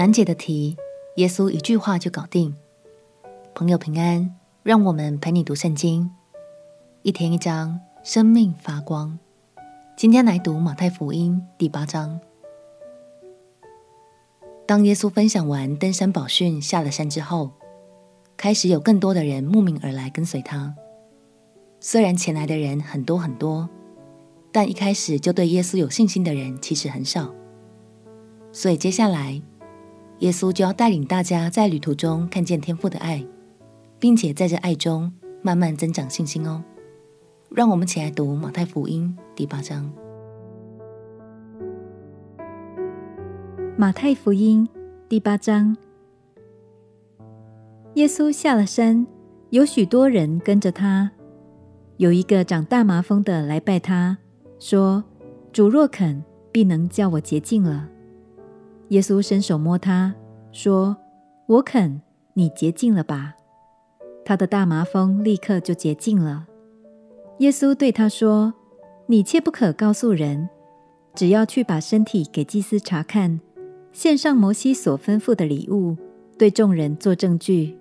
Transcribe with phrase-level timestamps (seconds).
[0.00, 0.78] 难解的题，
[1.16, 2.54] 耶稣一句话就搞定。
[3.54, 6.10] 朋友平安，让我们陪你读圣经，
[7.02, 9.18] 一天一章，生命发光。
[9.98, 12.18] 今天来读马太福音第八章。
[14.64, 17.50] 当耶稣分享完登山宝训，下了山之后，
[18.38, 20.74] 开始有更多的人慕名而来跟随他。
[21.78, 23.68] 虽然前来的人很多很多，
[24.50, 27.34] 但一开始就对耶稣有信心的人其实很少。
[28.50, 29.42] 所以接下来，
[30.20, 33.26] 耶稣就要带领大家在旅途中看见天父的爱，
[33.98, 35.10] 并且在这爱中
[35.42, 36.62] 慢慢增长信心哦。
[37.50, 39.90] 让我们一起来读马太福音第八章。
[43.78, 44.68] 马太福音
[45.08, 45.74] 第八章，
[47.94, 49.06] 耶稣下了山，
[49.48, 51.10] 有许多人跟着他。
[51.96, 54.18] 有一个长大麻风的来拜他，
[54.58, 55.02] 说
[55.50, 57.88] ：“主若肯，必能叫我洁净了。”
[58.90, 60.14] 耶稣伸手摸他，
[60.50, 60.96] 说
[61.46, 62.00] ：“我肯，
[62.34, 63.34] 你洁净了吧。”
[64.24, 66.46] 他的大麻风立刻就洁净了。
[67.38, 68.52] 耶稣对他说
[69.06, 70.48] ：“你切不可告诉人，
[71.14, 73.40] 只要去把身体给祭司查看，
[73.92, 75.96] 献上摩西所吩咐的礼物，
[76.36, 77.78] 对众人做证据。”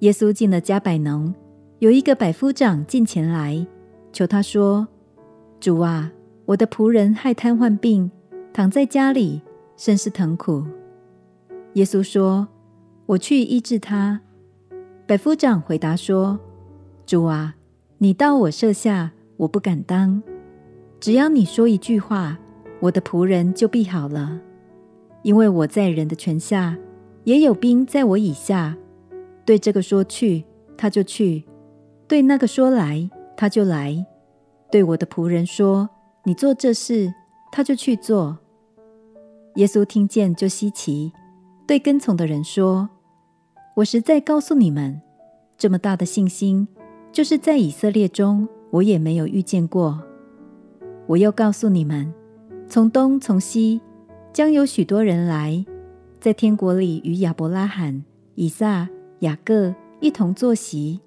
[0.00, 1.32] 耶稣进了迦百农，
[1.78, 3.64] 有一个百夫长进前来，
[4.12, 4.88] 求他说
[5.60, 6.10] ：“主啊，
[6.46, 8.10] 我的仆人害瘫痪病，
[8.52, 9.40] 躺在家里。”
[9.84, 10.64] 甚是疼苦。
[11.72, 12.46] 耶稣说
[13.04, 14.20] ：“我去医治他。”
[15.08, 16.38] 百夫长回答说
[17.04, 17.56] ：“主啊，
[17.98, 20.22] 你到我舍下，我不敢当。
[21.00, 22.38] 只要你说一句话，
[22.78, 24.40] 我的仆人就必好了。
[25.22, 26.78] 因为我在人的权下，
[27.24, 28.76] 也有兵在我以下。
[29.44, 30.44] 对这个说去，
[30.76, 31.42] 他就去；
[32.06, 34.06] 对那个说来，他就来；
[34.70, 35.90] 对我的仆人说，
[36.22, 37.12] 你做这事，
[37.50, 38.38] 他就去做。”
[39.56, 41.12] 耶稣听见就稀奇，
[41.66, 42.88] 对跟从的人说
[43.76, 45.00] ：“我实在告诉你们，
[45.58, 46.66] 这么大的信心，
[47.12, 50.02] 就是在以色列中，我也没有遇见过。
[51.06, 52.10] 我又告诉你们，
[52.66, 53.82] 从东从西，
[54.32, 55.62] 将有许多人来，
[56.18, 58.02] 在天国里与亚伯拉罕、
[58.36, 58.88] 以撒、
[59.18, 60.98] 雅各一同坐席。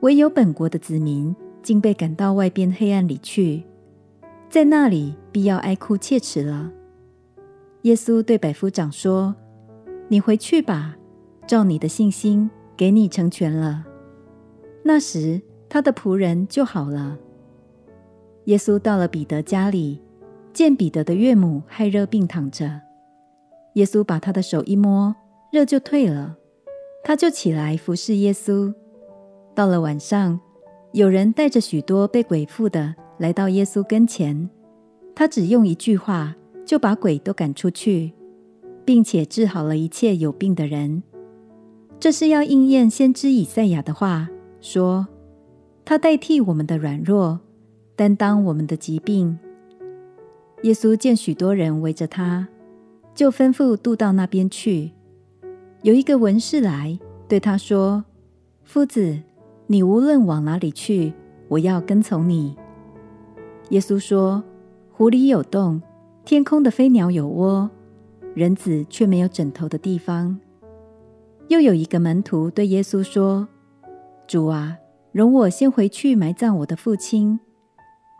[0.00, 3.64] 唯有本国的子民，竟被赶到外边黑暗里去，
[4.50, 6.70] 在那里必要哀哭切齿了。”
[7.82, 9.34] 耶稣对百夫长说
[10.08, 10.96] ：“你回去吧，
[11.46, 13.84] 照你的信心，给你成全了。”
[14.84, 17.18] 那时，他的仆人就好了。
[18.44, 20.00] 耶稣到了彼得家里，
[20.52, 22.80] 见彼得的岳母害热病躺着。
[23.74, 25.14] 耶稣把他的手一摸，
[25.50, 26.36] 热就退了，
[27.02, 28.72] 他就起来服侍耶稣。
[29.54, 30.38] 到了晚上，
[30.92, 34.48] 有人带着许多被鬼附的来到耶稣跟前，
[35.16, 36.36] 他只用一句话。
[36.64, 38.12] 就把鬼都赶出去，
[38.84, 41.02] 并且治好了一切有病的人。
[42.00, 44.28] 这是要应验先知以赛亚的话，
[44.60, 45.06] 说
[45.84, 47.40] ：“他代替我们的软弱，
[47.94, 49.38] 担当我们的疾病。”
[50.62, 52.48] 耶稣见许多人围着他，
[53.14, 54.92] 就吩咐渡到那边去。
[55.82, 58.04] 有一个文士来对他说
[58.64, 59.20] ：“夫子，
[59.66, 61.12] 你无论往哪里去，
[61.48, 62.56] 我要跟从你。”
[63.70, 64.42] 耶稣说
[64.90, 65.82] ：“湖里有洞。”
[66.24, 67.68] 天空的飞鸟有窝，
[68.34, 70.38] 人子却没有枕头的地方。
[71.48, 73.48] 又有一个门徒对耶稣说
[74.28, 74.78] ：“主啊，
[75.10, 77.40] 容我先回去埋葬我的父亲。”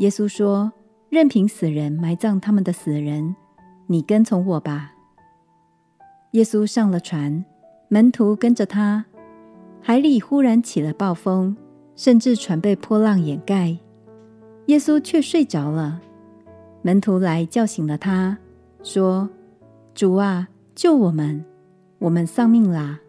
[0.00, 0.72] 耶稣说
[1.08, 3.36] ：“任凭死人埋葬他们的死人，
[3.86, 4.92] 你跟从我吧。”
[6.32, 7.44] 耶稣上了船，
[7.88, 9.04] 门徒跟着他。
[9.80, 11.56] 海里忽然起了暴风，
[11.94, 13.78] 甚至船被波浪掩盖，
[14.66, 16.02] 耶稣却睡着了。
[16.86, 18.36] 门徒来叫醒了他，
[18.82, 19.30] 说
[19.96, 21.42] ：“主啊，救我们！
[21.98, 23.00] 我们丧命啦！”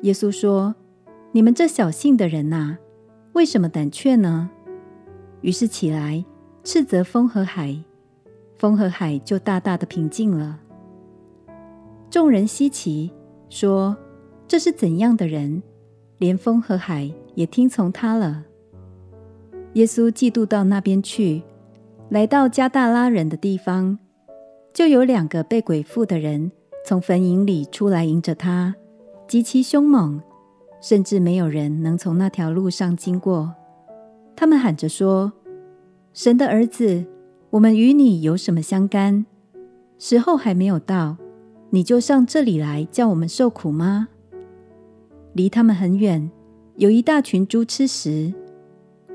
[0.00, 0.74] 耶稣说
[1.32, 2.78] ：“你们这小信的人呐，
[3.34, 4.48] 为什么胆怯呢？”
[5.42, 6.24] 于是起来
[6.64, 7.76] 斥责风和海，
[8.56, 10.58] 风和海就大大的平静了。
[12.08, 13.12] 众人稀奇，
[13.50, 13.94] 说
[14.48, 15.62] ：“这是怎样的人？
[16.16, 18.46] 连风和海也听从他了。”
[19.74, 21.42] 耶稣嫉妒到那边去。
[22.12, 23.98] 来到加大拉人的地方，
[24.74, 26.52] 就有两个被鬼附的人
[26.84, 28.74] 从坟塋里出来迎着他，
[29.26, 30.20] 极其凶猛，
[30.82, 33.54] 甚至没有人能从那条路上经过。
[34.36, 35.32] 他们喊着说
[36.12, 37.06] ：“神的儿子，
[37.48, 39.24] 我们与你有什么相干？
[39.98, 41.16] 时候还没有到，
[41.70, 44.08] 你就上这里来叫我们受苦吗？”
[45.32, 46.30] 离他们很远，
[46.76, 48.34] 有一大群猪吃食，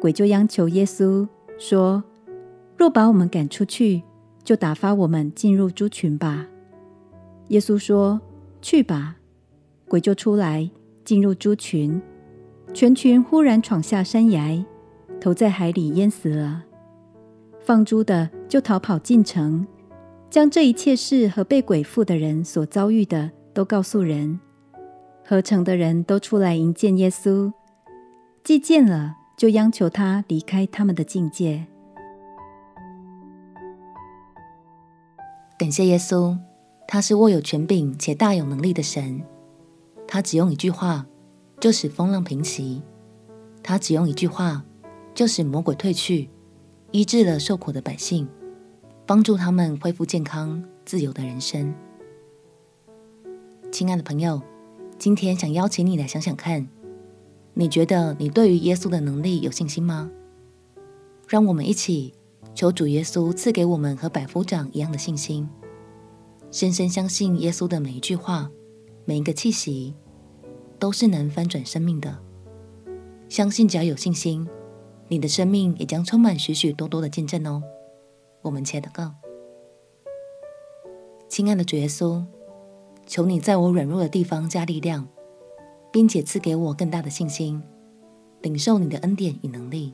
[0.02, 1.28] 鬼就央求耶稣
[1.60, 2.04] 说。
[2.78, 4.04] 若把我们赶出去，
[4.44, 6.48] 就打发我们进入猪群吧。
[7.48, 8.22] 耶稣说
[8.62, 9.16] ：“去吧。”
[9.90, 10.70] 鬼就出来，
[11.04, 12.02] 进入猪群，
[12.74, 14.64] 全群忽然闯下山崖，
[15.20, 16.66] 投在海里淹死了。
[17.62, 19.66] 放猪的就逃跑进城，
[20.30, 24.40] 将这一切事和被鬼附的人所遭遇的都告诉人。
[25.26, 27.52] 合城的人都出来迎见耶稣，
[28.44, 31.66] 既见了，就央求他离开他们的境界。
[35.58, 36.38] 感谢耶稣，
[36.88, 39.24] 他是握有权柄且大有能力的神。
[40.08, 41.08] 他只用一句话，
[41.60, 42.84] 就使风浪平息；
[43.64, 44.64] 他只用一句话，
[45.16, 46.30] 就使魔鬼退去，
[46.92, 48.28] 医治了受苦的百姓，
[49.08, 51.74] 帮助他们恢复健康、自由的人生。
[53.72, 54.40] 亲爱的朋友，
[55.00, 56.68] 今天想邀请你来想想看，
[57.56, 60.12] 你觉得你对于耶稣的能力有信心吗？
[61.28, 62.14] 让我们一起
[62.58, 65.48] 求主耶稣赐给我们和百夫长一样的信心，
[66.50, 68.50] 深深相信耶稣的每一句话。
[69.06, 69.94] 每一个气息
[70.80, 72.18] 都是能翻转生命的。
[73.30, 74.50] 相信只要有信心，
[75.08, 77.62] 你的生命也将充满许许多多的见证哦。
[78.42, 79.14] 我们且祷告，
[81.30, 82.26] 亲爱的主耶稣，
[83.06, 85.08] 求你在我软弱的地方加力量，
[85.92, 87.62] 并且赐给我更大的信心，
[88.42, 89.94] 领受你的恩典与能力。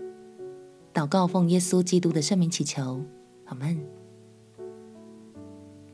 [0.94, 3.04] 祷告奉耶稣基督的圣名祈求，
[3.46, 3.84] 阿门。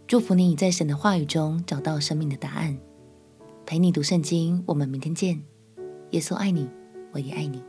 [0.06, 2.78] 祝福你在神的话语中找到生命的答案。
[3.66, 5.42] 陪你读圣经，我们明天见。
[6.12, 6.68] 耶稣爱你，
[7.14, 7.64] 我也爱你。